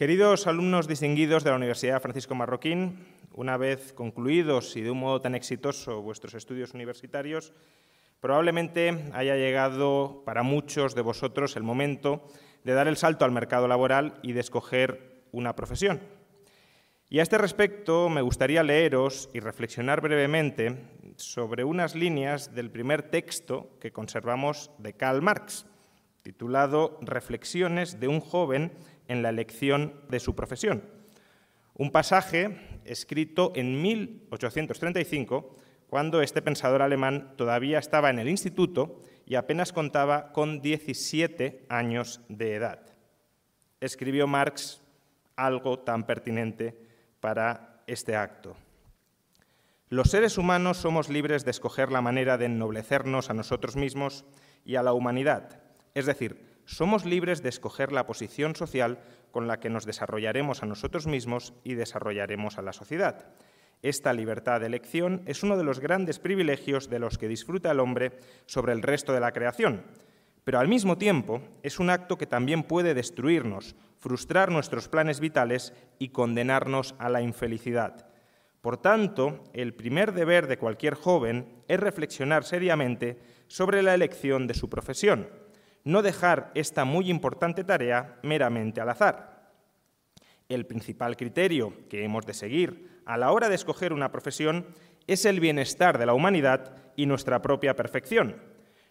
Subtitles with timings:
[0.00, 5.20] Queridos alumnos distinguidos de la Universidad Francisco Marroquín, una vez concluidos y de un modo
[5.20, 7.52] tan exitoso vuestros estudios universitarios,
[8.18, 12.26] probablemente haya llegado para muchos de vosotros el momento
[12.64, 16.00] de dar el salto al mercado laboral y de escoger una profesión.
[17.10, 20.78] Y a este respecto me gustaría leeros y reflexionar brevemente
[21.16, 25.66] sobre unas líneas del primer texto que conservamos de Karl Marx,
[26.22, 28.72] titulado Reflexiones de un joven
[29.08, 30.82] en la elección de su profesión.
[31.74, 35.56] Un pasaje escrito en 1835,
[35.88, 42.20] cuando este pensador alemán todavía estaba en el instituto y apenas contaba con 17 años
[42.28, 42.80] de edad.
[43.80, 44.82] Escribió Marx
[45.36, 46.76] algo tan pertinente
[47.20, 48.56] para este acto.
[49.88, 54.24] Los seres humanos somos libres de escoger la manera de ennoblecernos a nosotros mismos
[54.64, 55.60] y a la humanidad,
[55.94, 59.00] es decir, somos libres de escoger la posición social
[59.32, 63.26] con la que nos desarrollaremos a nosotros mismos y desarrollaremos a la sociedad.
[63.82, 67.80] Esta libertad de elección es uno de los grandes privilegios de los que disfruta el
[67.80, 68.12] hombre
[68.46, 69.82] sobre el resto de la creación,
[70.44, 75.72] pero al mismo tiempo es un acto que también puede destruirnos, frustrar nuestros planes vitales
[75.98, 78.06] y condenarnos a la infelicidad.
[78.60, 83.18] Por tanto, el primer deber de cualquier joven es reflexionar seriamente
[83.48, 85.26] sobre la elección de su profesión
[85.84, 89.52] no dejar esta muy importante tarea meramente al azar.
[90.48, 94.66] El principal criterio que hemos de seguir a la hora de escoger una profesión
[95.06, 98.36] es el bienestar de la humanidad y nuestra propia perfección.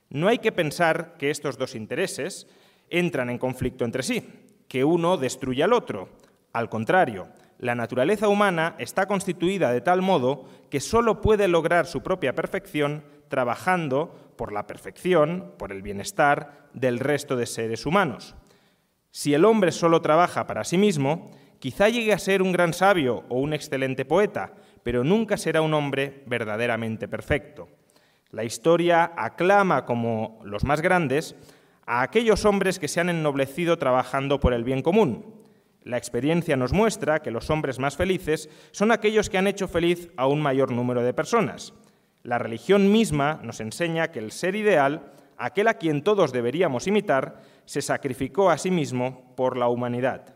[0.09, 2.47] No hay que pensar que estos dos intereses
[2.89, 4.27] entran en conflicto entre sí,
[4.67, 6.09] que uno destruye al otro.
[6.53, 7.27] Al contrario,
[7.59, 13.03] la naturaleza humana está constituida de tal modo que sólo puede lograr su propia perfección
[13.27, 18.38] trabajando por la perfección, por el bienestar del resto de seres humanos.
[19.11, 23.25] Si el hombre solo trabaja para sí mismo, quizá llegue a ser un gran sabio
[23.27, 27.67] o un excelente poeta, pero nunca será un hombre verdaderamente perfecto.
[28.31, 31.35] La historia aclama como los más grandes
[31.85, 35.35] a aquellos hombres que se han ennoblecido trabajando por el bien común.
[35.83, 40.07] La experiencia nos muestra que los hombres más felices son aquellos que han hecho feliz
[40.16, 41.73] a un mayor número de personas.
[42.24, 47.41] La religión misma nos enseña que el ser ideal, aquel a quien todos deberíamos imitar,
[47.66, 50.35] se sacrificó a sí mismo por la humanidad.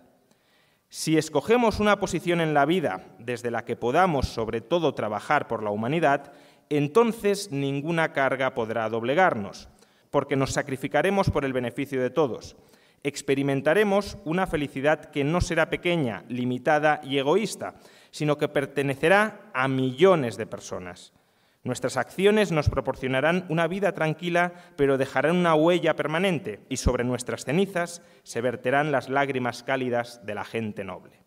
[0.88, 5.64] Si escogemos una posición en la vida desde la que podamos sobre todo trabajar por
[5.64, 6.32] la humanidad,
[6.70, 9.70] entonces ninguna carga podrá doblegarnos,
[10.12, 12.56] porque nos sacrificaremos por el beneficio de todos.
[13.02, 17.76] Experimentaremos una felicidad que no será pequeña, limitada y egoísta,
[18.12, 21.12] sino que pertenecerá a millones de personas.
[21.64, 27.46] Nuestras acciones nos proporcionarán una vida tranquila, pero dejarán una huella permanente y sobre nuestras
[27.46, 31.24] cenizas se verterán las lágrimas cálidas de la gente noble.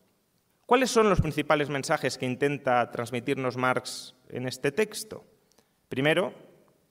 [0.66, 5.24] ¿Cuáles son los principales mensajes que intenta transmitirnos Marx en este texto?
[5.88, 6.34] Primero,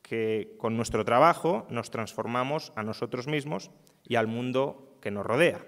[0.01, 3.69] que con nuestro trabajo nos transformamos a nosotros mismos
[4.03, 5.63] y al mundo que nos rodea.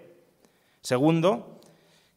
[0.82, 1.60] Segundo,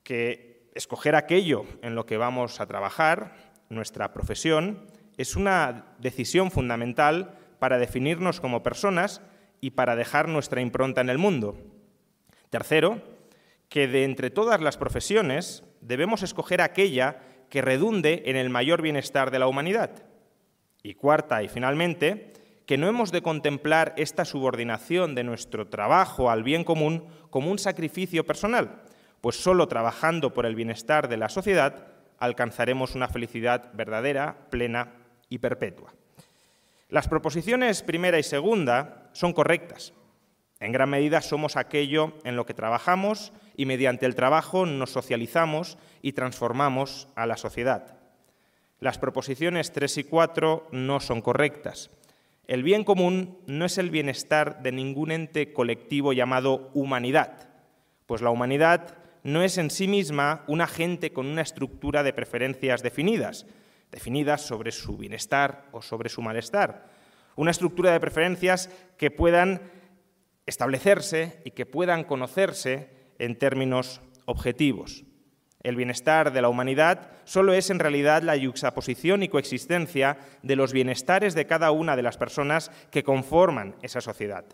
[0.04, 4.86] que escoger aquello en lo que vamos a trabajar, nuestra profesión,
[5.20, 9.20] es una decisión fundamental para definirnos como personas
[9.60, 11.58] y para dejar nuestra impronta en el mundo.
[12.48, 13.02] Tercero,
[13.68, 17.18] que de entre todas las profesiones debemos escoger aquella
[17.50, 19.90] que redunde en el mayor bienestar de la humanidad.
[20.82, 22.32] Y cuarta y finalmente,
[22.64, 27.58] que no hemos de contemplar esta subordinación de nuestro trabajo al bien común como un
[27.58, 28.80] sacrificio personal,
[29.20, 31.88] pues solo trabajando por el bienestar de la sociedad
[32.18, 34.99] alcanzaremos una felicidad verdadera, plena
[35.30, 35.94] y perpetua.
[36.90, 39.94] Las proposiciones primera y segunda son correctas.
[40.58, 45.78] En gran medida somos aquello en lo que trabajamos y mediante el trabajo nos socializamos
[46.02, 47.96] y transformamos a la sociedad.
[48.78, 51.90] Las proposiciones 3 y 4 no son correctas.
[52.46, 57.48] El bien común no es el bienestar de ningún ente colectivo llamado humanidad,
[58.06, 62.82] pues la humanidad no es en sí misma un agente con una estructura de preferencias
[62.82, 63.46] definidas,
[63.90, 66.88] definidas sobre su bienestar o sobre su malestar.
[67.36, 69.62] Una estructura de preferencias que puedan
[70.46, 75.04] establecerse y que puedan conocerse en términos objetivos.
[75.62, 80.72] El bienestar de la humanidad solo es en realidad la yuxaposición y coexistencia de los
[80.72, 84.46] bienestares de cada una de las personas que conforman esa sociedad.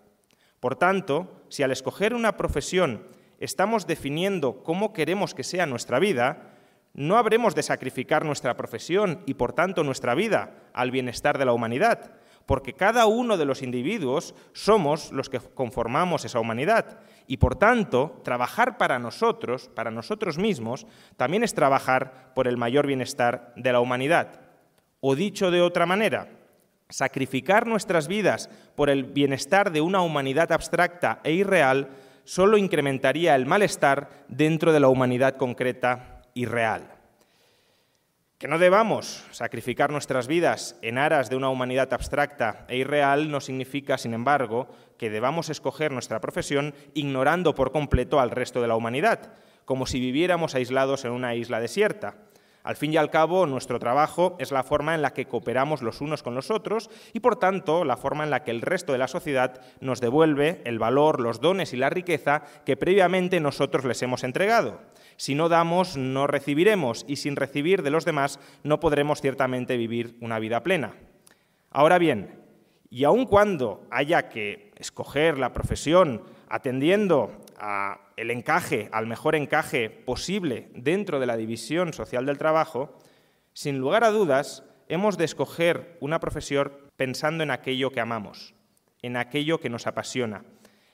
[0.59, 3.07] Por tanto, si al escoger una profesión
[3.39, 6.56] estamos definiendo cómo queremos que sea nuestra vida,
[6.97, 11.53] no habremos de sacrificar nuestra profesión y por tanto nuestra vida al bienestar de la
[11.53, 12.13] humanidad,
[12.47, 18.23] porque cada uno de los individuos somos los que conformamos esa humanidad y por tanto
[18.25, 20.87] trabajar para nosotros, para nosotros mismos,
[21.19, 24.41] también es trabajar por el mayor bienestar de la humanidad.
[25.01, 26.31] O dicho de otra manera,
[26.89, 31.91] sacrificar nuestras vidas por el bienestar de una humanidad abstracta e irreal
[32.25, 36.93] solo incrementaría el malestar dentro de la humanidad concreta y real.
[38.39, 43.41] Que no debamos sacrificar nuestras vidas en aras de una humanidad abstracta e irreal no
[43.41, 44.69] significa, sin embargo,
[44.99, 49.33] que debamos escoger nuestra profesión ignorando por completo al resto de la humanidad,
[49.65, 52.17] como si viviéramos aislados en una isla desierta.
[52.67, 56.01] Al fin y al cabo, nuestro trabajo es la forma en la que cooperamos los
[56.01, 58.99] unos con los otros y, por tanto, la forma en la que el resto de
[58.99, 64.03] la sociedad nos devuelve el valor, los dones y la riqueza que previamente nosotros les
[64.03, 64.81] hemos entregado.
[65.17, 70.17] Si no damos, no recibiremos y sin recibir de los demás no podremos ciertamente vivir
[70.21, 70.97] una vida plena.
[71.71, 72.43] Ahora bien,
[72.91, 77.33] y aun cuando haya que escoger la profesión atendiendo
[78.17, 82.99] el encaje, al mejor encaje posible dentro de la división social del trabajo,
[83.53, 88.55] sin lugar a dudas, hemos de escoger una profesión pensando en aquello que amamos,
[89.03, 90.45] en aquello que nos apasiona,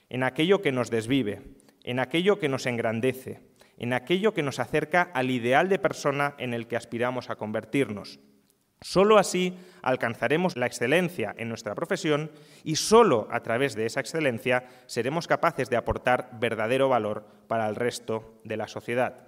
[0.09, 1.41] en aquello que nos desvive,
[1.83, 3.41] en aquello que nos engrandece,
[3.77, 8.19] en aquello que nos acerca al ideal de persona en el que aspiramos a convertirnos.
[8.83, 12.31] Solo así alcanzaremos la excelencia en nuestra profesión
[12.63, 17.75] y solo a través de esa excelencia seremos capaces de aportar verdadero valor para el
[17.75, 19.27] resto de la sociedad.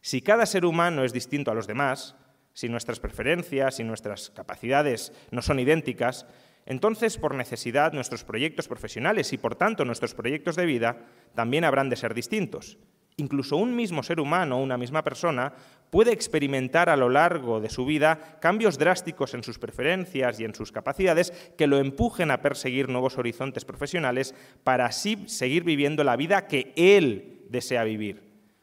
[0.00, 2.16] Si cada ser humano es distinto a los demás,
[2.54, 6.26] si nuestras preferencias y nuestras capacidades no son idénticas,
[6.64, 10.96] entonces por necesidad nuestros proyectos profesionales y por tanto nuestros proyectos de vida
[11.34, 12.78] también habrán de ser distintos.
[13.16, 15.52] Incluso un mismo ser humano, una misma persona,
[15.90, 20.54] puede experimentar a lo largo de su vida cambios drásticos en sus preferencias y en
[20.54, 26.16] sus capacidades que lo empujen a perseguir nuevos horizontes profesionales para así seguir viviendo la
[26.16, 28.22] vida que él desea vivir.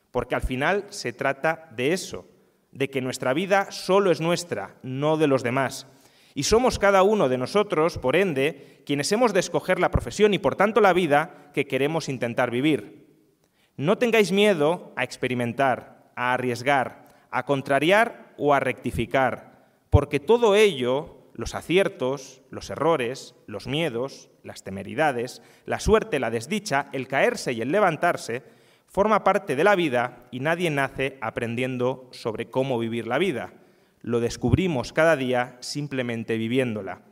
[0.09, 2.25] Porque al final se trata de eso,
[2.71, 5.85] de que nuestra vida solo es nuestra, no de los demás.
[6.33, 10.39] Y somos cada uno de nosotros, por ende, quienes hemos de escoger la profesión y
[10.39, 12.98] por tanto la vida que queremos intentar vivir.
[13.79, 21.15] No tengáis miedo a experimentar, a arriesgar, a contrariar o a rectificar, porque todo ello,
[21.33, 27.61] los aciertos, los errores, los miedos, las temeridades, la suerte, la desdicha, el caerse y
[27.61, 28.43] el levantarse,
[28.85, 33.53] forma parte de la vida y nadie nace aprendiendo sobre cómo vivir la vida.
[34.01, 37.08] Lo descubrimos cada día simplemente viviéndola.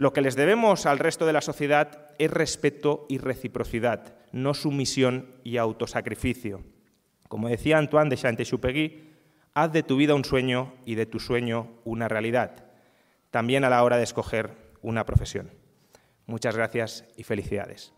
[0.00, 5.26] Lo que les debemos al resto de la sociedad es respeto y reciprocidad, no sumisión
[5.44, 6.62] y autosacrificio.
[7.28, 9.10] Como decía Antoine de Saint-Exupéry,
[9.52, 12.64] haz de tu vida un sueño y de tu sueño una realidad,
[13.30, 15.50] también a la hora de escoger una profesión.
[16.24, 17.92] Muchas gracias y felicidades.